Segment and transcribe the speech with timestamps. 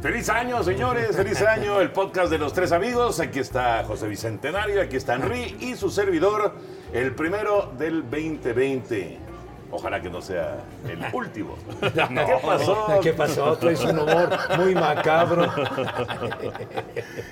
[0.00, 3.18] Feliz año, señores, feliz año, el podcast de los tres amigos.
[3.18, 6.54] Aquí está José Bicentenario, aquí está Henry y su servidor,
[6.92, 9.27] el primero del 2020.
[9.70, 10.56] Ojalá que no sea
[10.88, 11.54] el último.
[11.80, 12.86] ¿Qué pasó?
[13.02, 13.56] ¿Qué pasó?
[13.58, 15.46] Traes un humor muy macabro.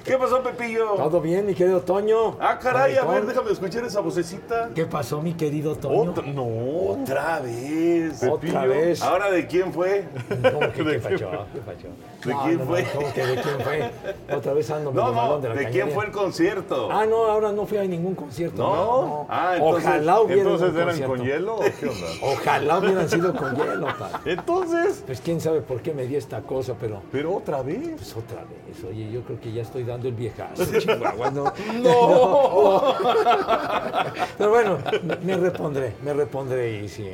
[0.05, 0.91] ¿Qué pasó, Pepillo?
[0.97, 2.37] ¿Todo bien, mi querido Toño?
[2.41, 4.71] Ah, caray, a ver, déjame escuchar esa vocecita.
[4.75, 6.11] ¿Qué pasó, mi querido Toño?
[6.11, 6.47] Otra, no,
[7.01, 8.23] otra vez.
[8.23, 8.69] Otra Pepillo.
[8.69, 9.03] vez.
[9.03, 10.05] ¿Ahora de quién fue?
[10.53, 11.31] ¿Cómo que ¿De qué fachó?
[11.31, 11.39] fue?
[11.55, 11.89] ¿Qué fachó?
[12.27, 12.85] ¿De quién fue?
[12.85, 13.91] ¿Cómo que de quién fue?
[14.37, 16.89] Otra vez ando No, no, de la ¿de quién fue el concierto?
[16.93, 18.63] Ah, no, ahora no fui a ningún concierto.
[18.63, 19.27] ¿No?
[19.31, 21.17] Ah, entonces- Ojalá hubiera Entonces eran concierto.
[21.17, 22.07] con hielo o qué onda?
[22.33, 24.33] Ojalá hubieran sido con hielo, padre.
[24.33, 27.91] Entonces, Pues quién sabe por qué me di esta cosa, pero pero otra vez.
[27.97, 28.85] pues otra vez.
[28.89, 31.31] Oye, yo creo que ya estoy dando el viejazo, Chihuahua.
[31.31, 31.53] No.
[31.83, 32.95] No.
[34.39, 34.79] Pero bueno,
[35.23, 37.09] me repondré, me repondré y si,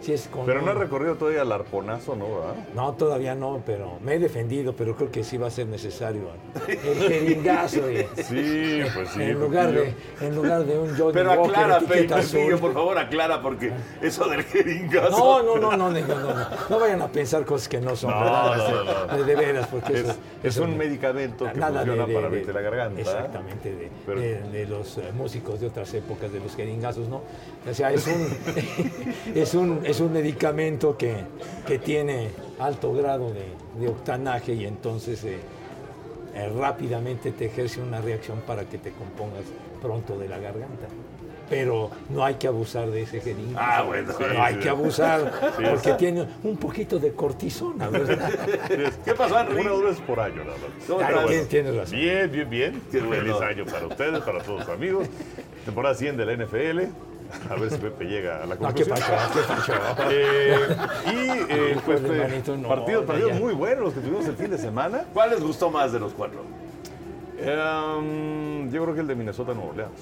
[0.00, 2.26] si es con Pero no ha recorrido todavía el arponazo, ¿no?
[2.26, 2.54] ¿verdad?
[2.74, 6.22] No, todavía no, pero me he defendido, pero creo que sí va a ser necesario
[6.68, 7.80] el jeringazo.
[8.16, 9.22] Sí, pues sí.
[9.22, 11.76] en, lugar de, en lugar de un Johnny Pero Walker aclara,
[12.18, 12.58] azul.
[12.60, 13.72] por favor, aclara, porque
[14.02, 15.10] eso del jeringazo.
[15.10, 18.10] No, no, no, no, no, no, no, no vayan a pensar cosas que no son,
[18.10, 19.16] No, ¿verdad?
[19.16, 20.16] De, de veras, porque Es, eso, es
[20.56, 23.00] eso un medicamento que nada funciona de- para abrirte la garganta.
[23.00, 27.22] Exactamente, de, Pero- de- de los eh, músicos de otras épocas, de los jeringazos, ¿no?
[27.68, 28.28] O sea, es un,
[29.34, 31.14] es un, es un medicamento que,
[31.66, 32.28] que tiene
[32.58, 33.46] alto grado de,
[33.80, 35.38] de octanaje y entonces eh,
[36.34, 39.44] eh, rápidamente te ejerce una reacción para que te compongas
[39.80, 40.86] pronto de la garganta.
[41.48, 43.58] Pero no hay que abusar de ese jeringazo.
[43.58, 44.60] Ah, bueno, No sí, hay sí.
[44.60, 45.32] que abusar
[45.70, 48.28] porque tiene un poquito de cortisona, ¿verdad?
[48.68, 49.66] ¿Qué Henry?
[49.66, 50.86] Una vez por año, nada más.
[51.74, 51.98] Razón.
[51.98, 52.82] Bien, bien, bien.
[52.90, 55.08] Feliz año para ustedes, para todos sus amigos.
[55.64, 57.07] Temporada 100 de la NFL.
[57.50, 59.08] A ver si Pepe llega a la No, ¿qué conclusión.
[59.18, 59.32] pasó?
[59.40, 60.10] ¿Qué pasó?
[60.10, 61.16] Eh, y
[61.52, 64.58] eh, pues, eh, manito, no, partidos, partidos muy buenos los que tuvimos el fin de
[64.58, 65.04] semana.
[65.12, 66.42] ¿Cuál les gustó más de los cuatro?
[67.38, 69.92] Em, yo creo que el de Minnesota Nueva Orleans.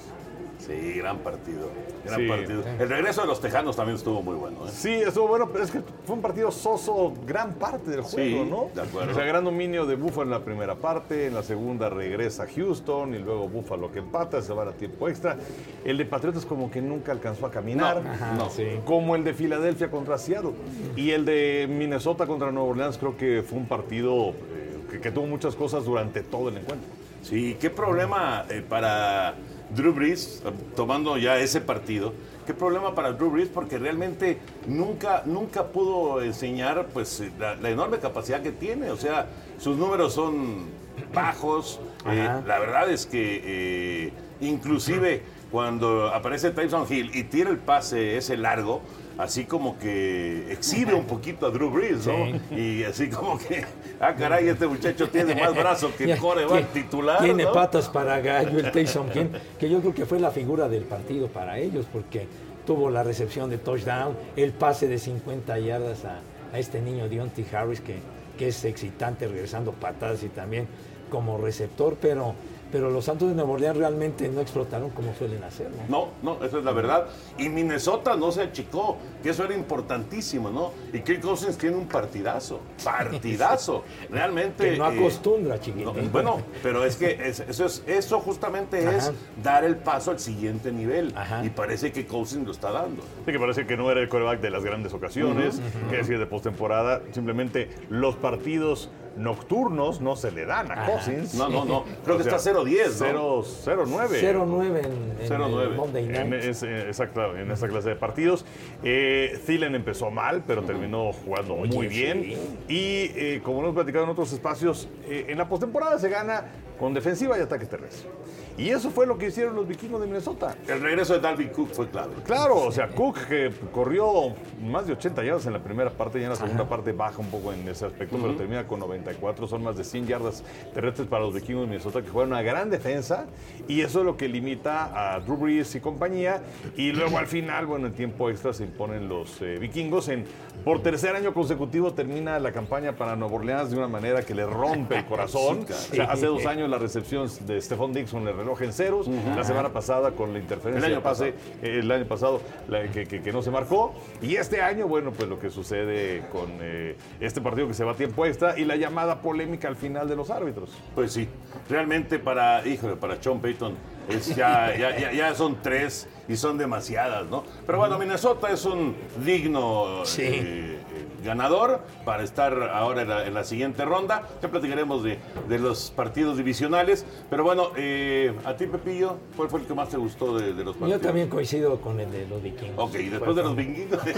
[0.67, 1.69] Sí, gran partido.
[2.05, 2.27] Gran Sí.
[2.27, 2.63] partido.
[2.79, 4.67] El regreso de los Tejanos también estuvo muy bueno.
[4.67, 4.69] ¿eh?
[4.71, 8.49] Sí, estuvo bueno, pero es que fue un partido soso gran parte del juego, Sí,
[8.49, 8.69] ¿no?
[8.75, 9.11] de acuerdo.
[9.11, 13.15] O sea, gran dominio de Buffalo en la primera parte, en la segunda regresa Houston
[13.15, 15.37] y luego Buffalo que empata, se va a tiempo extra.
[15.85, 18.49] El de Patriotas como que nunca alcanzó a caminar, No, Ajá, no.
[18.49, 18.65] sí.
[18.85, 20.51] como el de Filadelfia contra Seattle.
[20.97, 25.11] Y el de Minnesota contra Nueva Orleans creo que fue un partido eh, que, que
[25.11, 26.89] tuvo muchas cosas durante todo el encuentro.
[27.21, 29.35] Sí, qué problema eh, para
[29.75, 32.13] Drew Brees, eh, tomando ya ese partido,
[32.45, 34.37] qué problema para Drew Brees porque realmente
[34.67, 38.91] nunca, nunca pudo enseñar pues eh, la, la enorme capacidad que tiene.
[38.91, 39.27] O sea,
[39.59, 40.65] sus números son
[41.13, 41.79] bajos.
[42.09, 48.17] eh, la verdad es que eh, inclusive cuando aparece Tyson Hill y tira el pase
[48.17, 48.81] ese largo,
[49.17, 52.39] así como que exhibe un poquito a Drew Brees, ¿no?
[52.55, 53.65] Y así como que,
[53.99, 57.23] ah, caray, este muchacho tiene más brazo que el coreback titular.
[57.23, 57.51] Tiene ¿no?
[57.51, 59.27] patas para gallo el Tyson King,
[59.59, 62.27] que yo creo que fue la figura del partido para ellos, porque
[62.65, 66.19] tuvo la recepción de touchdown, el pase de 50 yardas a,
[66.53, 67.95] a este niño Deontay Harris que,
[68.37, 70.67] que es excitante regresando patadas y también
[71.09, 72.35] como receptor, pero
[72.71, 75.69] pero los Santos de Nueva Orleans realmente no explotaron como suelen hacer.
[75.89, 77.07] No, no, esa es la verdad.
[77.37, 80.71] Y Minnesota no se achicó, que eso era importantísimo, ¿no?
[80.93, 83.83] Y Kirk Cousins tiene un partidazo, partidazo.
[84.09, 84.71] Realmente.
[84.71, 85.93] Que no eh, acostumbra, chiquito.
[85.93, 89.13] no, bueno, pero es que es- eso, es, eso justamente es Ajá.
[89.43, 91.13] dar el paso al siguiente nivel.
[91.43, 93.03] Y parece que Cousins lo está dando.
[93.25, 96.25] Sí, que parece que no era el coreback de las grandes ocasiones, que decir de
[96.25, 97.01] postemporada.
[97.11, 100.91] Simplemente los partidos nocturnos no se le dan a Ajá.
[100.91, 101.35] Cousins.
[101.35, 101.83] No, no, no.
[102.05, 103.43] Creo que está 0-10, ¿no?
[103.43, 104.07] 0-9.
[104.21, 105.61] 0-9 en, en 0-9.
[105.61, 106.19] el Monday Night.
[106.19, 108.45] En, es- eh, exacto, en esta clase de partidos.
[108.83, 112.23] Eh, Thielen empezó mal, pero terminó jugando Oye, muy bien.
[112.23, 112.37] sí.
[112.67, 116.45] Y eh, como hemos platicado en otros espacios, eh, en la postemporada se gana
[116.79, 118.09] con defensiva y ataque terrestre.
[118.55, 120.55] Y eso fue lo que hicieron los vikingos de Minnesota.
[120.67, 122.15] El regreso de Dalvin Cook fue clave.
[122.25, 124.33] Claro, o sea, Cook que corrió
[124.63, 127.27] más de 80 yardas en la primera parte y en la segunda parte baja un
[127.29, 130.43] poco en ese aspecto, pero termina con 94, son más de 100 yardas
[130.73, 133.25] terrestres para los vikingos de Minnesota que juegan una gran defensa
[133.67, 136.41] y eso es lo que limita a Drew Brees y compañía
[136.75, 140.09] y luego al final, bueno, en tiempo extra se imponen los eh, vikingos.
[140.09, 140.25] En
[140.65, 144.45] por tercer año consecutivo termina la campaña para Nueva Orleans de una manera que le
[144.45, 145.65] rompe el corazón.
[145.77, 149.07] Sí, O sea, hace dos años la recepción de Stephon Dixon el reloj en ceros,
[149.35, 151.29] la semana pasada con la interferencia El año pase
[151.61, 153.93] eh, el año pasado la- que, que- que no se marcó.
[154.21, 157.91] Y este año, bueno, pues lo que sucede con eh, este partido que se va
[157.91, 160.71] a tiempo extra y la llamada polémica al final de los árbitros.
[160.95, 161.27] Pues sí,
[161.69, 163.75] realmente para, híjole, para Sean Payton
[164.09, 167.43] es ya, ya, ya- ya son tres y son demasiadas, ¿no?
[167.65, 170.23] Pero bueno, Minnesota es un digno Sí.
[170.25, 170.79] eh,
[171.23, 174.23] ganador para estar ahora en la, en la siguiente ronda.
[174.41, 175.17] Ya platicaremos de,
[175.47, 177.05] de los partidos divisionales.
[177.29, 180.63] Pero bueno, eh, a ti, Pepillo, ¿cuál fue el que más te gustó de, de
[180.63, 181.01] los partidos?
[181.01, 182.89] Yo también coincido con el de los vikingos.
[182.89, 183.99] Ok, y después de los vikingos.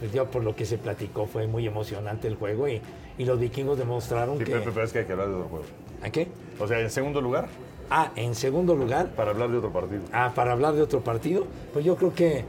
[0.00, 2.80] Pues yo por lo que se platicó fue muy emocionante el juego y,
[3.18, 4.52] y los vikingos demostraron Sí, que...
[4.52, 5.64] pero, pero es que hay que hablar de otro juego.
[6.02, 6.28] ¿A qué?
[6.58, 7.48] O sea, en segundo lugar,
[7.90, 10.02] Ah, en segundo lugar, para hablar de otro partido.
[10.12, 12.44] ah, para hablar de otro partido, pues yo creo que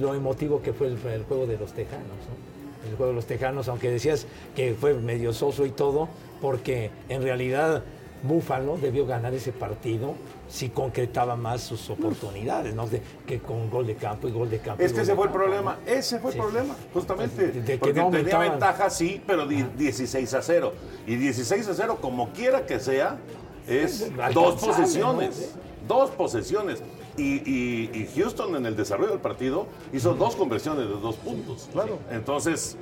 [0.00, 2.88] lo emotivo que fue el, el juego de los Tejanos, ¿no?
[2.90, 6.08] El juego de los Tejanos, aunque decías que fue medio soso y todo,
[6.40, 7.82] porque en realidad
[8.22, 10.14] Búfalo debió ganar ese partido
[10.48, 12.86] si concretaba más sus oportunidades, ¿no?
[12.86, 14.82] De- que con gol de campo y gol de campo.
[14.82, 15.92] Es que ese fue el problema, ¿no?
[15.92, 17.46] ese fue el problema, justamente.
[17.48, 20.72] De- de que porque no tenía ventaja, sí, pero di- 16 a 0.
[21.06, 23.18] Y 16 a 0, como quiera que sea,
[23.66, 25.54] es dos posesiones.
[25.88, 26.82] Dos posesiones.
[27.16, 31.68] Y, y- y Houston en el desarrollo del partido hizo dos conversiones de dos puntos.
[31.72, 31.98] Claro.
[32.10, 32.76] Entonces,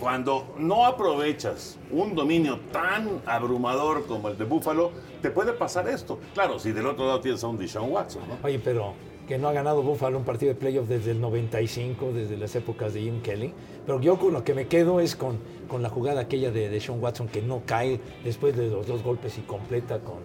[0.00, 6.18] cuando no aprovechas un dominio tan abrumador como el de Buffalo, te puede pasar esto.
[6.34, 8.36] Claro, si del otro lado tienes a un Deshaun Watson, ¿no?
[8.46, 8.94] Oye, pero
[9.26, 12.94] que no ha ganado Buffalo un partido de playoff desde el 95, desde las épocas
[12.94, 13.52] de Jim Kelly.
[13.84, 15.38] Pero yo con lo que me quedo es con,
[15.68, 19.02] con la jugada aquella de, de Sean Watson que no cae después de los dos
[19.02, 20.16] golpes y completa con,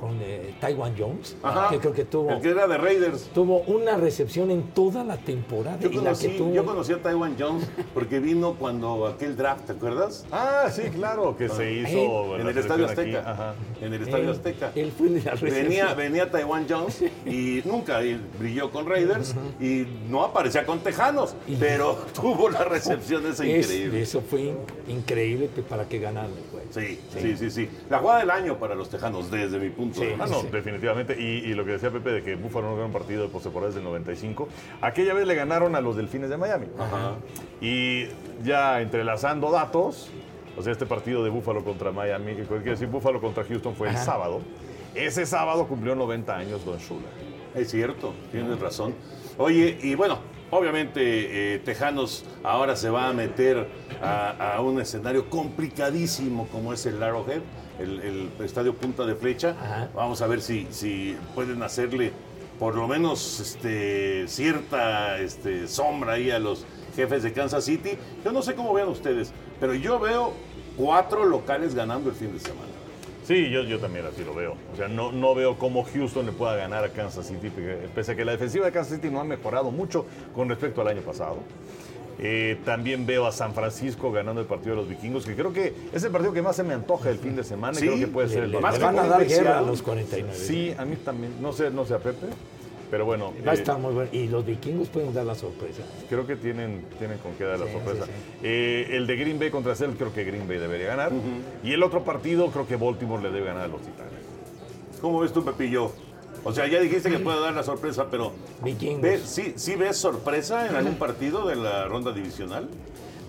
[0.00, 1.68] con eh, Taiwan Jones, Ajá.
[1.70, 3.30] que creo que tuvo, El que era de Raiders.
[3.34, 5.78] tuvo una recepción en toda la temporada.
[5.80, 9.36] Yo y la conocí, que tuvo, yo conocí a Taiwan Jones porque vino cuando aquel
[9.36, 10.24] draft, ¿te acuerdas?
[10.32, 12.86] Ah, sí, claro, que se hizo en la el Estadio.
[12.86, 13.30] Azteca.
[13.30, 13.54] Ajá.
[13.80, 14.72] En el Estadio él- Azteca.
[14.74, 15.62] Él fue de la recepción.
[15.68, 18.00] Venía, venía Taiwan Jones y nunca
[18.38, 24.02] brilló con Raiders y no aparecía con Tejanos, pero tuvo la recepción esa Es- increíble.
[24.02, 24.56] eso fue in-
[24.88, 26.66] increíble que- para que ganaran el juego.
[26.70, 27.68] Sí, sí, sí, sí.
[27.90, 31.20] La jugada del año para los Tejanos, desde mi punto Ah, no, definitivamente.
[31.20, 33.68] Y, y lo que decía Pepe de que Búfalo no ganó un partido de postemporada
[33.68, 34.48] desde el 95.
[34.80, 36.66] Aquella vez le ganaron a los Delfines de Miami.
[36.78, 37.14] Ajá.
[37.60, 38.06] Y
[38.42, 40.08] ya entrelazando datos,
[40.56, 43.88] o sea, este partido de Búfalo contra Miami, que quiere decir Búfalo contra Houston fue
[43.88, 44.40] el sábado.
[44.94, 47.08] Ese sábado cumplió 90 años Don Shula.
[47.54, 48.94] Es cierto, tienes razón.
[49.38, 50.18] Oye, y bueno,
[50.50, 53.68] obviamente eh, Tejanos ahora se va a meter
[54.02, 57.40] a, a un escenario complicadísimo como es el Arrowhead,
[57.80, 58.00] el,
[58.38, 59.56] el estadio Punta de Flecha.
[59.60, 59.88] Ajá.
[59.94, 62.12] Vamos a ver si, si pueden hacerle
[62.58, 67.92] por lo menos este, cierta este, sombra ahí a los jefes de Kansas City.
[68.24, 70.34] Yo no sé cómo vean ustedes, pero yo veo
[70.76, 72.68] cuatro locales ganando el fin de semana.
[73.24, 74.56] Sí, yo, yo también así lo veo.
[74.72, 77.50] O sea, no, no veo cómo Houston le pueda ganar a Kansas City,
[77.94, 80.88] pese a que la defensiva de Kansas City no ha mejorado mucho con respecto al
[80.88, 81.38] año pasado.
[82.22, 85.72] Eh, también veo a San Francisco ganando el partido de los vikingos, que creo que
[85.90, 87.98] es el partido que más se me antoja el fin de semana Sí, y creo
[88.00, 90.34] que puede Le, ser el más van a dar guerra a los 49.
[90.36, 91.32] Sí, a mí también.
[91.40, 92.26] No sé, no sé a Pepe,
[92.90, 93.32] pero bueno.
[93.46, 94.10] Va a eh, estar muy bueno.
[94.12, 95.82] Y los vikingos pueden dar la sorpresa.
[96.10, 98.04] Creo que tienen, tienen con qué dar la Sí, sorpresa.
[98.04, 98.38] sí, sí.
[98.42, 101.12] Eh, el de Green Bay contra Seattle, creo que Green Bay debería ganar.
[101.64, 104.12] Y el otro partido, creo que Baltimore le debe ganar a los Titanes.
[105.00, 105.90] ¿Cómo ves tú, Pepillo?
[106.44, 108.32] O sea, ya dijiste que puede dar la sorpresa, pero
[108.62, 109.02] Vikingos.
[109.02, 112.68] ¿ves- sí, ¿sí ves sorpresa en algún partido de la ronda divisional?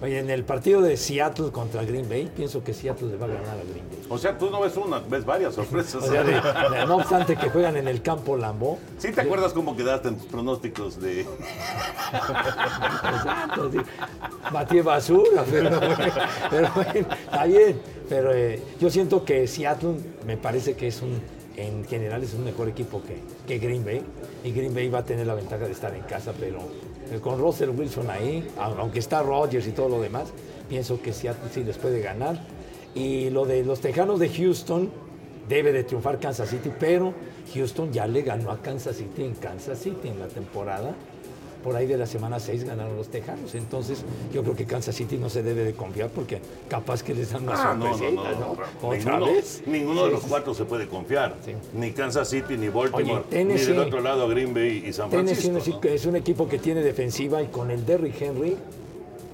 [0.01, 3.29] Oye, en el partido de Seattle contra Green Bay, pienso que Seattle le va a
[3.29, 3.99] ganar a Green Bay.
[4.09, 5.95] O sea, tú no ves una, ves varias sorpresas.
[6.03, 8.79] O sea, de- de- no obstante que juegan en el campo Lambeau.
[8.97, 11.21] ¿Sí te acuerdas cómo quedaste en tus pronósticos de...
[12.31, 13.77] Exacto, sí.
[14.51, 15.79] Batí basura, pero,
[16.49, 17.81] pero bueno, está bien.
[18.09, 21.21] Pero eh, yo siento que Seattle me parece que es un,
[21.58, 23.17] en general es un mejor equipo que,
[23.48, 24.01] que Green Bay.
[24.43, 26.60] Y Green Bay va a tener la ventaja de estar en casa, pero
[27.12, 30.29] eh, con Russell Wilson ahí, au- aunque está Rodgers y todo lo demás,
[30.70, 31.27] pienso que sí
[31.65, 32.39] les puede ganar.
[32.96, 34.89] Y lo de los Tejanos de Houston,
[35.48, 37.13] debe de triunfar Kansas City, pero
[37.53, 40.96] Houston ya le ganó a Kansas City en Kansas City en la temporada.
[41.63, 43.53] Por ahí de la semana 6 ganaron los Tejanos.
[43.55, 44.03] Entonces,
[44.33, 47.43] yo creo que Kansas City no se debe de confiar porque capaz que les dan
[47.43, 48.55] una Ah, no, sorpresita, no, ¿no?
[48.55, 49.61] no, ¿Otra ninguno, vez?
[49.67, 51.35] ninguno de los cuatro se puede confiar.
[51.75, 55.09] Ni Kansas City, ni Baltimore, Oye, Tennessee- ni del otro lado Green Bay y San
[55.11, 55.79] Tennessee Francisco.
[55.83, 58.57] es un- es un equipo que tiene defensiva y con el Derrick Henry,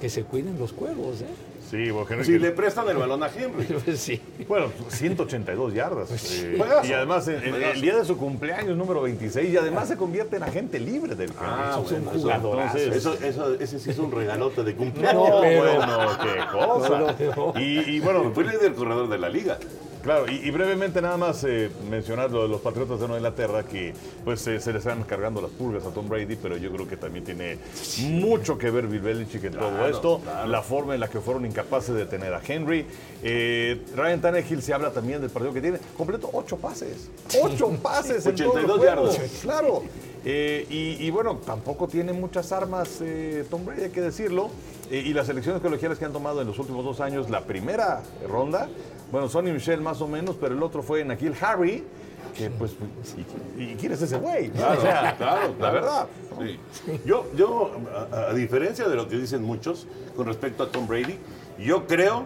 [0.00, 1.24] que se cuiden los cuervos, ¿eh?
[1.70, 1.90] Sí,
[2.24, 3.64] Si que- le prestan el balón a Henry.
[3.84, 4.20] Pues sí.
[4.48, 6.10] Bueno, 182 yardas.
[6.42, 6.88] eh, Juegazo.
[6.88, 7.72] y además, en- en- Juegazo.
[7.74, 11.30] el día de su cumpleaños número 26, y además se convierte en agente libre del
[11.38, 15.28] Ah, bueno, eso- entonces, eso, eso- ese sí es un regalote de cumpleaños.
[15.28, 16.98] No, pero- bueno, qué cosa.
[17.36, 17.60] No, no.
[17.60, 19.58] Y, y bueno, Fue líder corredor de la liga.
[20.02, 23.64] Claro, y, y brevemente nada más eh, mencionar lo de los Patriotas de Nueva Inglaterra,
[23.64, 23.92] que
[24.24, 26.96] pues eh, se les están cargando las pulgas a Tom Brady, pero yo creo que
[26.96, 27.58] también tiene
[28.02, 30.48] mucho que ver Bill Belichick en todo esto, claro.
[30.48, 32.86] la forma en la que fueron incapaces de tener a Henry.
[33.22, 37.10] Eh, Ryan Tannehill se habla también del partido que tiene, completo ocho pases,
[37.42, 39.30] ocho pases en todo el 82 juego, yardas.
[39.42, 39.82] claro.
[40.24, 44.50] Eh, y, y bueno, tampoco tiene muchas armas eh, Tom Brady, hay que decirlo.
[44.90, 48.68] Y las elecciones colegiales que han tomado en los últimos dos años, la primera ronda,
[49.10, 51.84] bueno, Sonny Michel más o menos, pero el otro fue Nakil Harry,
[52.36, 52.72] que pues,
[53.58, 54.50] ¿y, y quién es ese güey?
[54.50, 55.74] Claro, O sea, claro, la claro.
[55.74, 56.06] verdad.
[56.40, 57.00] Sí.
[57.04, 57.72] Yo, yo
[58.12, 59.86] a, a diferencia de lo que dicen muchos
[60.16, 61.18] con respecto a Tom Brady,
[61.58, 62.24] yo creo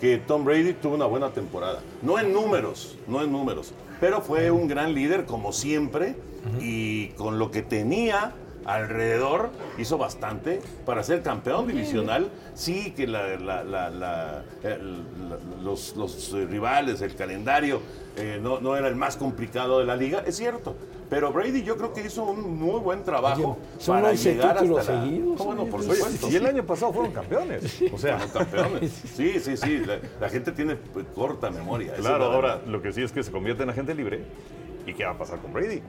[0.00, 1.80] que Tom Brady tuvo una buena temporada.
[2.02, 6.16] No en números, no en números, pero fue un gran líder como siempre
[6.60, 8.32] y con lo que tenía
[8.64, 12.30] alrededor hizo bastante para ser campeón divisional.
[12.54, 17.80] Sí que la- la- la- la- la- los, los, eh, rivales, el calendario
[18.16, 20.76] eh, no, no era el más complicado de la liga, es cierto.
[21.08, 24.56] Pero Brady yo creo que hizo un muy buen trabajo Oye, son para 11 llegar
[24.56, 24.82] hasta la...
[24.82, 26.28] seguidos, bueno, oye, por pues, supuesto.
[26.30, 27.82] Y el año pasado fueron campeones.
[27.92, 28.92] O sea, Fueron campeones.
[29.14, 29.78] Sí, sí, sí.
[29.80, 31.92] La, la gente tiene pues, corta memoria.
[31.96, 34.24] Claro, la ahora lo que sí es que se convierte en agente libre.
[34.86, 35.82] ¿Y qué va a pasar con Brady?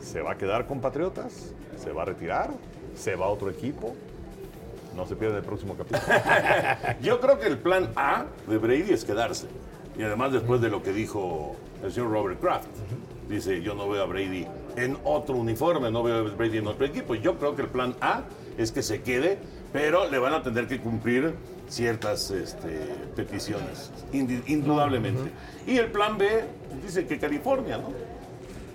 [0.00, 1.52] ¿Se va a quedar con Patriotas?
[1.76, 2.50] ¿Se va a retirar?
[2.94, 3.94] ¿Se va a otro equipo?
[4.96, 6.02] No se pierde el próximo capítulo.
[7.02, 9.46] Yo creo que el plan A de Brady es quedarse.
[9.96, 12.68] Y además después de lo que dijo el señor Robert Kraft.
[13.28, 16.86] Dice, yo no veo a Brady en otro uniforme, no veo a Brady en otro
[16.86, 17.14] equipo.
[17.14, 18.22] Yo creo que el plan A
[18.56, 19.38] es que se quede,
[19.70, 21.34] pero le van a tener que cumplir
[21.68, 22.68] ciertas este,
[23.14, 25.30] peticiones, indudablemente.
[25.66, 26.44] Y el plan B
[26.82, 27.92] dice que California, ¿no?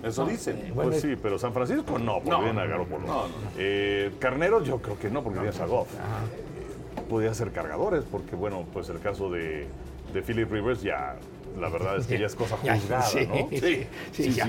[0.04, 0.72] Eso dicen.
[0.74, 3.06] pues sí, pero San Francisco no, porque No, viene a Garoppolo.
[3.06, 3.28] no, no.
[3.58, 5.88] Eh, Carneros yo creo que no, porque viene a Goff.
[5.94, 9.66] Eh, Podría ser cargadores, porque bueno, pues el caso de,
[10.12, 11.16] de Philip Rivers ya,
[11.60, 13.48] la verdad es que ya es cosa juzgada, sí, ¿no?
[13.58, 14.48] sí, sí, ya.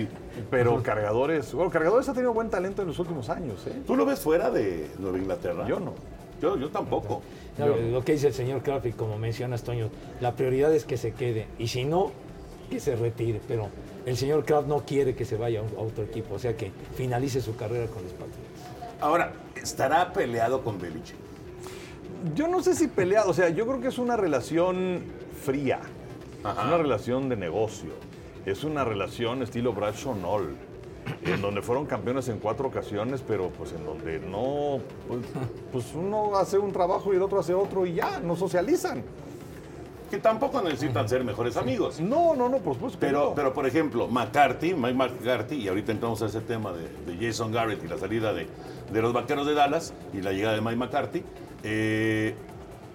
[0.50, 3.82] Pero cargadores, bueno, cargadores ha tenido buen talento en los últimos años, ¿eh?
[3.86, 5.68] ¿Tú lo ves fuera de Nueva Inglaterra?
[5.68, 5.94] Yo no.
[6.42, 7.22] Yo, yo tampoco.
[7.58, 11.14] No, lo que dice el señor Kraft como mencionas, Toño, la prioridad es que se
[11.14, 11.48] quede.
[11.58, 12.12] Y si no,
[12.70, 13.40] que se retire.
[13.48, 13.70] Pero
[14.06, 16.36] el señor Kraft no quiere que se vaya a otro equipo.
[16.36, 18.40] O sea, que finalice su carrera con los Patriots.
[19.02, 21.16] Ahora, ¿estará peleado con Belichick?
[22.34, 25.04] Yo no sé si peleado, o sea, yo creo que es una relación
[25.44, 25.80] fría,
[26.44, 26.62] Ajá.
[26.62, 27.92] es una relación de negocio,
[28.46, 30.56] es una relación estilo Bradshaw Knoll,
[31.24, 35.22] en donde fueron campeones en cuatro ocasiones, pero pues en donde no, pues,
[35.72, 39.04] pues uno hace un trabajo y el otro hace otro y ya, no socializan.
[40.10, 42.00] Que tampoco necesitan ser mejores amigos.
[42.00, 43.36] No, no, no, por supuesto que Pero, no.
[43.36, 47.52] pero, por ejemplo, McCarthy, Mike McCarthy, y ahorita entramos a ese tema de, de Jason
[47.52, 48.48] Garrett y la salida de,
[48.92, 51.24] de los vaqueros de Dallas y la llegada de Mike McCarthy,
[51.64, 52.36] eh,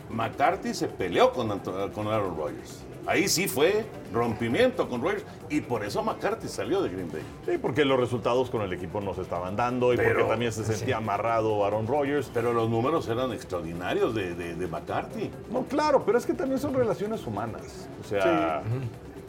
[0.09, 2.85] McCarthy se peleó con, con Aaron Rodgers.
[3.07, 7.23] Ahí sí fue rompimiento con Rodgers y por eso McCarthy salió de Green Bay.
[7.47, 10.52] Sí, porque los resultados con el equipo no se estaban dando y Pero- porque también
[10.52, 12.30] se sentía amarrado Aaron Rodgers.
[12.33, 15.30] Pero los números eran extraordinarios de, de- de McCarthy.
[15.50, 17.88] No, claro, pero es que también son relaciones humanas.
[18.04, 18.62] O sea,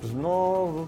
[0.02, 0.88] pues no,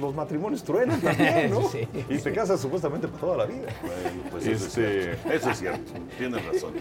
[0.00, 1.68] los matrimonios truenan también, ¿no?
[1.68, 1.86] Sí.
[2.08, 3.68] Y te casas supuestamente por toda la vida.
[3.82, 5.32] Bueno, pues eso, Este- es cierto.
[5.32, 5.92] eso es cierto.
[6.16, 6.72] Tienes razón.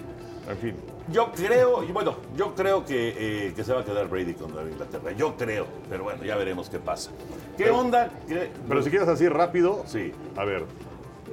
[0.50, 0.76] En fin.
[1.12, 4.52] Yo creo, y bueno, yo creo que, eh, que se va a quedar Brady con
[4.54, 5.12] Nueva Inglaterra.
[5.12, 7.12] Yo creo, pero bueno, ya veremos qué pasa.
[7.58, 8.10] ¿Qué Pero- onda?
[8.28, 10.12] ¿Qué- Pero si quieres así rápido, Sí.
[10.36, 10.66] a ver.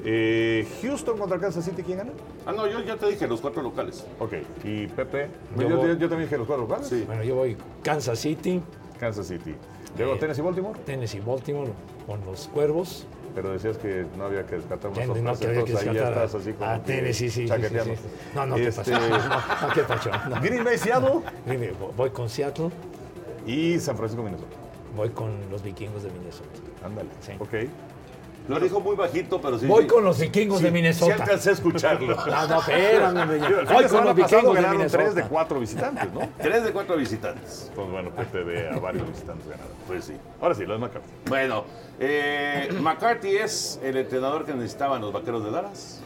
[0.07, 2.11] eh, Houston contra Kansas City, ¿quién gana?
[2.45, 4.05] Ah, no, yo ya te dije los cuatro locales.
[4.19, 4.35] Ok.
[4.65, 5.29] ¿Y Pepe?
[5.57, 6.89] Yo Yo, yo- voy- yo también dije los cuatro locales.
[6.89, 7.05] Sí.
[7.07, 8.61] Bueno, yo voy Kansas City,
[9.01, 9.55] Kansas City.
[9.99, 10.79] Luego Eh, Tennessee Baltimore.
[10.85, 11.71] Tennessee, Baltimore
[12.07, 13.07] con los Cuervos.
[13.35, 15.85] Pero decías que no había que descartar Ten- no sorpresa, que había que entonces ahí
[15.87, 17.91] ya descartar estás así como a Tennessee, sí, sí, sí.
[18.35, 18.93] No, no, ¿qué Este, pasó?
[19.09, 19.19] No,
[19.69, 20.11] no, ¿qué pasó?
[20.31, 20.41] No.
[20.41, 22.71] Green Bay, Seattle Mire, Voy con Seattle,
[23.47, 24.55] y San Francisco, Minnesota.
[24.97, 26.49] voy con los vikingos de Minnesota.
[26.85, 27.09] Ándale.
[27.21, 27.33] Sí.
[27.41, 27.69] Ok.
[28.47, 29.67] Lo dijo muy bajito, pero sí.
[29.67, 29.89] Voy sí.
[29.89, 31.15] con los vikingos Sí, de Minnesota.
[31.17, 32.17] Sí alcancé a escucharlo.
[32.27, 35.03] No, no, espérame, Voy de con los vikingos de ganaron Minnesota.
[35.03, 36.21] tres de cuatro visitantes, ¿no?
[36.39, 37.71] Tres de cuatro visitantes.
[37.75, 39.73] Pues bueno, Pepe ve a varios visitantes ganados.
[39.87, 40.15] Pues sí.
[40.41, 41.09] Ahora sí, los McCarthy.
[41.27, 41.65] Bueno,
[42.01, 46.01] eh, McCarthy es el entrenador que necesitaban los vaqueros de Dallas.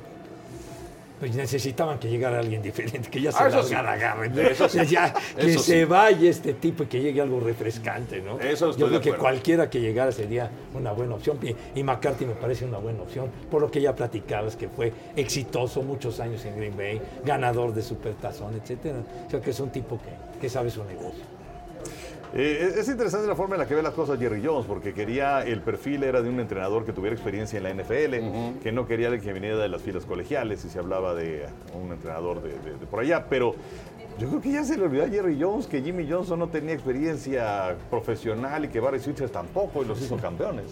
[1.19, 3.75] Pues necesitaban que llegara alguien diferente, que ya se Ah, eso sí.
[3.75, 4.39] largara, agarren.
[4.39, 4.79] Eso sí.
[4.87, 5.85] Ya, que Eso se sí.
[5.85, 8.39] vaya este tipo y que llegue algo refrescante, ¿no?
[8.41, 11.39] Eso Yo creo que cualquiera que llegara sería una buena opción.
[11.43, 14.93] Y, y McCarthy me parece una buena opción, por lo que ya platicabas, que fue
[15.17, 18.99] exitoso muchos años en Green Bay, ganador de Supertazón, etcétera.
[19.27, 21.25] O sea que es un tipo que, que sabe su negocio.
[22.35, 25.43] Eh, es interesante la forma en la que ve las cosas Jerry Jones, porque quería,
[25.43, 29.09] el perfil era de un entrenador que tuviera experiencia en la NFL, que no quería
[29.19, 32.87] que viniera de las filas colegiales y se hablaba de un entrenador de, de- de
[32.87, 33.55] por allá, pero
[34.19, 36.75] yo creo que ya se le olvidó a Jerry Jones que Jimmy Johnson no tenía
[36.75, 40.67] experiencia profesional y que Barry Switzer tampoco y los hizo campeones.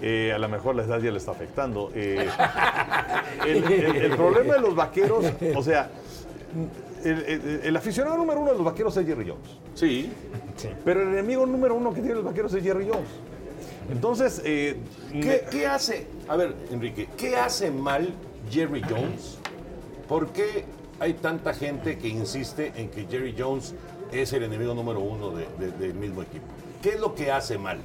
[0.00, 1.90] Eh, a lo mejor la edad ya le está afectando.
[1.94, 2.24] Eh,
[3.46, 5.24] el, el- el problema de los vaqueros,
[5.56, 5.90] o sea,
[7.04, 9.58] el, el- el aficionado número uno de los vaqueros es Jerry Jones.
[9.74, 10.12] Sí.
[10.84, 13.08] Pero el enemigo número uno que tienen los vaqueros es Jerry Jones.
[13.90, 14.76] Entonces, eh,
[15.10, 16.06] ¿Qué, qué hace?
[16.28, 18.08] A ver, Enrique, ¿qué hace mal
[18.50, 19.38] Jerry Jones?
[20.08, 20.64] ¿Por qué
[21.00, 23.74] hay tanta gente que insiste en que Jerry Jones
[24.12, 26.44] es el enemigo número uno de- de- del mismo equipo?
[26.80, 27.78] ¿Qué es lo que hace mal?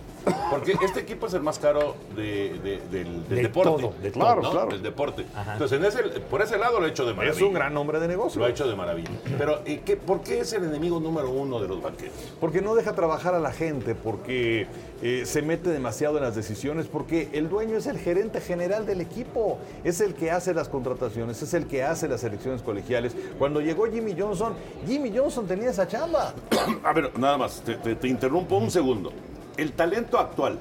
[0.49, 3.69] Porque este equipo es el más caro de- de- del, del De deporte.
[3.83, 4.51] todo, de Claro, ¿no?
[4.51, 4.69] claro.
[4.69, 5.25] Del deporte.
[5.35, 5.53] Ajá.
[5.53, 7.35] Entonces, en ese- por ese lado lo ha hecho de maravilla.
[7.35, 8.39] es un gran hombre de negocio.
[8.39, 9.09] Lo ha hecho de maravilla.
[9.37, 12.13] Pero, ¿y qué, ¿por qué es el enemigo número uno de los vaqueros?
[12.39, 14.67] Porque no deja trabajar a la gente, porque
[15.01, 19.01] eh, se mete demasiado en las decisiones, porque el dueño es el gerente general del
[19.01, 23.15] equipo, es el que hace las contrataciones, es el que hace las elecciones colegiales.
[23.37, 24.53] Cuando llegó Jimmy Johnson,
[24.87, 26.33] Jimmy Johnson tenía esa chamba.
[26.83, 29.11] A ver, nada más, te, te- te interrumpo un segundo.
[29.57, 30.57] El talento actual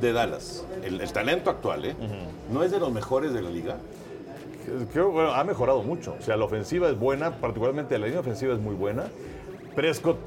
[0.00, 1.94] de Dallas, el, el talento actual, ¿eh?
[2.52, 3.76] ¿No es de los mejores de la liga?
[4.92, 6.16] Creo, bueno, ha mejorado mucho.
[6.18, 9.04] O sea, la ofensiva es buena, particularmente la línea ofensiva es muy buena.
[9.74, 10.18] Prescott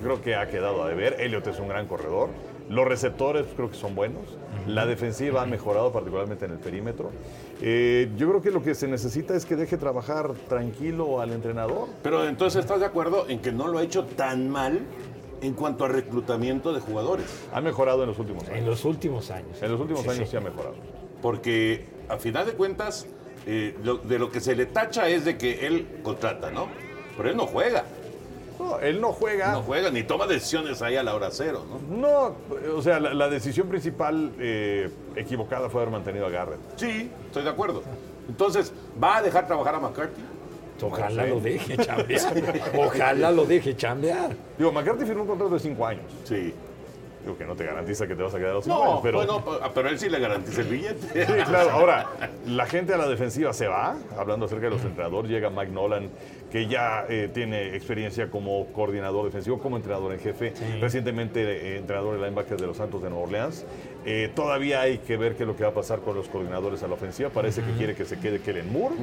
[0.00, 1.20] creo que ha quedado a deber.
[1.20, 2.30] Elliot es un gran corredor.
[2.70, 4.22] Los receptores creo que son buenos.
[4.66, 7.10] La defensiva ha mejorado, particularmente en el perímetro.
[7.60, 11.88] Eh, yo creo que lo que se necesita es que deje trabajar tranquilo al entrenador.
[12.02, 14.78] Pero entonces estás de acuerdo en que no lo ha hecho tan mal
[15.42, 17.26] en cuanto a reclutamiento de jugadores.
[17.52, 18.66] Ha mejorado en los últimos En años.
[18.66, 19.60] los últimos años.
[19.62, 20.30] En los últimos Sí, años sí.
[20.30, 20.74] sí ha mejorado.
[21.20, 23.06] Porque a final de cuentas,
[23.46, 26.68] eh, lo- de lo que se le tacha es de que él contrata, ¿no?
[27.16, 27.84] Pero él no juega.
[28.58, 29.52] No, él no juega.
[29.52, 31.96] No juega ni toma decisiones ahí a la hora cero, ¿no?
[31.96, 32.36] No,
[32.76, 36.60] o sea, la, la decisión principal eh, equivocada fue haber mantenido a Garrett.
[36.76, 37.82] Sí, estoy de acuerdo.
[38.28, 40.22] Entonces, ¿va a dejar trabajar a McCarthy?
[40.80, 41.30] Ojalá Sí.
[41.30, 42.32] lo deje chambear.
[42.76, 44.30] Ojalá lo deje chambear.
[44.58, 46.04] Digo, McCarthy firmó un contrato de cinco años.
[46.24, 46.52] Sí.
[47.24, 49.18] Digo que no te garantiza que te vas a quedar los cinco No, años, pero...
[49.18, 51.06] bueno, pero él sí le garantiza el billete.
[51.26, 51.70] Sí, claro.
[51.72, 52.08] Ahora,
[52.48, 56.10] la gente a la defensiva se va, hablando acerca de los entrenadores, llega Mike Nolan,
[56.50, 62.14] que ya eh, tiene experiencia como coordinador defensivo, como entrenador en jefe, recientemente eh, entrenador
[62.18, 63.64] de linebackers de los Santos de Nueva Orleans.
[64.04, 66.82] Eh, todavía hay que ver qué es lo que va a pasar con los coordinadores
[66.82, 67.28] a la ofensiva.
[67.30, 68.96] Parece que quiere que se quede Kellen Moore.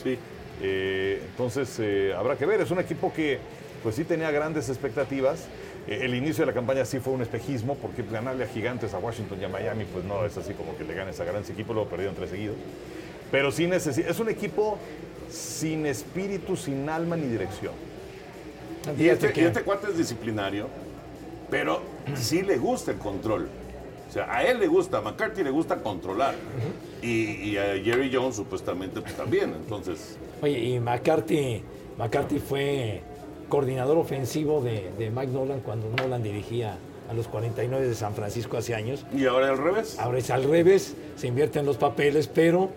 [0.00, 0.16] Sí.
[0.62, 2.60] Eh, entonces, eh, habrá que ver.
[2.60, 3.38] Es un equipo que,
[3.82, 5.46] pues sí tenía grandes expectativas.
[5.86, 8.98] Eh, el inicio de la campaña sí fue un espejismo, porque ganarle a gigantes, a
[8.98, 11.74] Washington y a Miami, pues no es así como que le ganes a grandes equipos,
[11.74, 12.56] luego perdieron tres seguidos.
[13.30, 14.78] Pero sí necesita, es un equipo
[15.28, 17.72] sin espíritu, sin alma ni dirección.
[18.98, 20.68] Y este, y este cuate es disciplinario,
[21.50, 21.80] pero
[22.14, 23.48] sí le gusta el control.
[24.08, 26.34] O sea, a él le gusta, a McCarthy le gusta controlar.
[27.02, 29.54] y, y a Jerry Jones supuestamente pues también.
[29.54, 31.62] Entonces, Oye, y McCarthy,
[31.98, 33.02] McCarthy fue
[33.48, 36.76] coordinador ofensivo de, de Mike Nolan cuando Nolan dirigía
[37.08, 39.04] a los 49 de San Francisco hace años.
[39.14, 39.98] y ahora al revés.
[39.98, 42.70] Ahora es al revés, se invierten los papeles, pero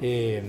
[0.00, 0.42] eh,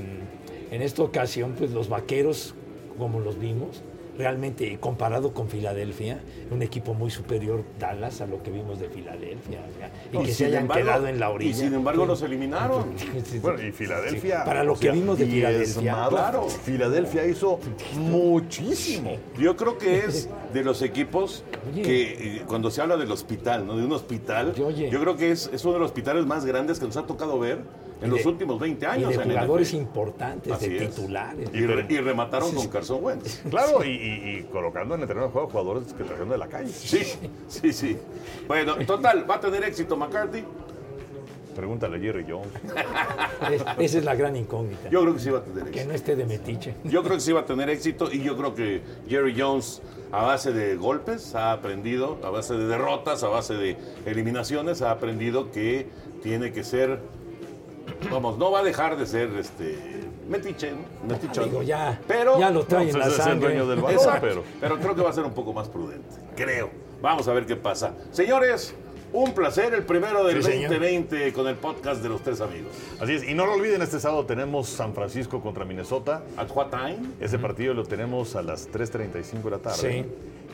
[0.71, 2.53] en esta ocasión, pues los vaqueros,
[2.97, 3.81] como los vimos,
[4.17, 6.19] realmente comparado con Filadelfia,
[6.51, 9.60] un equipo muy superior Dallas a lo que vimos de Filadelfia.
[9.62, 9.91] ¿verdad?
[10.13, 11.51] Y, que se hayan embargo- quedado en la orilla.
[11.51, 12.86] y sin embargo los eliminaron.
[13.25, 14.39] Sí, Bueno, y Filadelfia.
[14.39, 16.08] Sí, para lo que sea, vimos de Filadelfia.
[16.10, 16.47] Claro.
[16.49, 17.60] Filadelfia hizo
[17.97, 19.17] muchísimo.
[19.38, 21.82] Yo creo que es de los equipos Oye.
[21.82, 23.75] que eh, cuando se habla del hospital, ¿no?
[23.78, 24.89] De un hospital, Oye.
[24.89, 27.39] yo creo que es, es uno de los hospitales más grandes que nos ha tocado
[27.39, 27.60] ver
[28.01, 29.10] en Y los de- últimos 20 Y años.
[29.10, 29.77] de en la jugadores NFL.
[29.81, 30.95] importantes, Así de es.
[30.95, 31.49] titulares.
[31.53, 33.41] Y, re- y remataron con Carson Wentz.
[33.49, 36.47] Claro, y, y- y colocando en el terreno de juego jugadores que trajeron de la
[36.47, 36.69] calle.
[36.71, 37.03] Sí,
[37.47, 37.97] sí, sí.
[38.47, 40.43] Bueno, total, ¿va a tener éxito McCarthy?
[41.55, 42.49] Pregúntale a Jerry Jones.
[43.49, 44.89] Es- esa es la gran incógnita.
[44.89, 45.88] Yo creo que sí va a tener que éxito.
[45.88, 46.75] no esté de metiche.
[46.84, 49.81] Yo creo que sí va a tener éxito y yo creo que Jerry Jones
[50.12, 54.91] a base de golpes ha aprendido, a base de derrotas, a base de eliminaciones, ha
[54.91, 55.88] aprendido que
[56.21, 56.99] tiene que ser,
[58.12, 59.77] vamos, no va a dejar de ser este
[60.27, 61.13] metiche, ¿no?
[61.13, 61.45] metichón.
[61.45, 63.47] Digo, ya, pero ya lo trae en la pues el sangre.
[63.49, 64.43] dueño del balón, Exacto, pero.
[64.60, 66.69] pero creo que va a ser un poco más prudente, creo.
[67.01, 67.93] Vamos a ver qué pasa.
[68.12, 68.73] Señores,
[69.13, 70.71] un placer, el primero del Sí, señor.
[70.71, 72.71] 2020 con el podcast de los tres amigos.
[72.99, 76.23] Así es, y no lo olviden, este sábado tenemos San Francisco contra Minnesota.
[76.38, 76.97] ¿At what time?
[77.19, 80.05] Ese partido lo tenemos a las 3.35 de la tarde.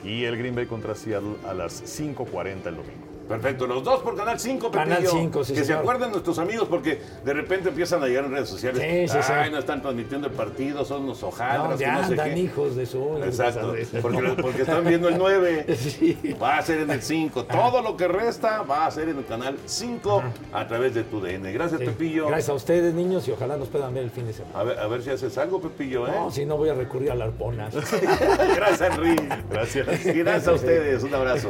[0.03, 3.10] Y el Green Bay contra Seattle a las 5.40 el domingo.
[3.31, 5.11] Perfecto, los dos por Canal 5, Canal Pepillo.
[5.11, 8.49] 5, sí, Que se acuerden nuestros amigos porque de repente empiezan a llegar en redes
[8.49, 8.81] sociales.
[8.81, 9.31] Sí, sí, sí.
[9.33, 12.33] Ay, no están transmitiendo el partido, son unos No, hojaldras, que ya no sé andan
[12.33, 12.39] qué.
[12.39, 13.17] hijos de su.
[13.23, 16.17] Exacto, porque, porque están viendo el 9, Sí.
[16.41, 17.45] va a ser en el 5.
[17.45, 21.21] Todo lo que resta va a ser en el canal 5 a través de tu
[21.21, 21.51] DN.
[21.53, 21.85] Gracias, Sí.
[21.85, 22.27] Pepillo.
[22.27, 24.59] Gracias a ustedes, niños, y ojalá nos puedan ver el fin de semana.
[24.59, 26.11] A ver, a ver si haces algo, Pepillo, ¿eh?
[26.13, 27.69] No, si no voy a recurrir a la arpona.
[28.55, 29.15] Gracias, Henry.
[29.49, 30.05] Gracias.
[30.05, 31.03] Y gracias a ustedes.
[31.03, 31.49] Un abrazo.